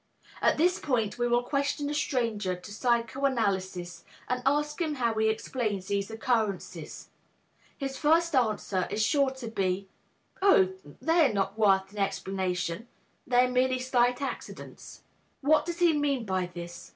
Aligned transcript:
At 0.41 0.57
this 0.57 0.79
point, 0.79 1.19
we 1.19 1.27
will 1.27 1.43
question 1.43 1.87
a 1.87 1.93
stranger 1.93 2.55
to 2.55 2.73
psychoanalysis 2.73 4.03
and 4.27 4.41
ask 4.47 4.81
him 4.81 4.95
how 4.95 5.13
he 5.13 5.29
explains 5.29 5.85
these 5.89 6.09
occurrences. 6.09 7.09
His 7.77 7.97
first 7.97 8.35
answer 8.35 8.87
is 8.89 9.03
sure 9.05 9.29
to 9.29 9.47
be, 9.47 9.89
"Oh, 10.41 10.73
they 10.99 11.29
are 11.29 11.33
not 11.33 11.55
worth 11.55 11.91
an 11.91 11.99
explanation; 11.99 12.87
they 13.27 13.45
are 13.45 13.51
merely 13.51 13.77
slight 13.77 14.23
accidents." 14.23 15.03
What 15.41 15.67
does 15.67 15.77
he 15.77 15.93
mean 15.93 16.25
by 16.25 16.47
this? 16.47 16.89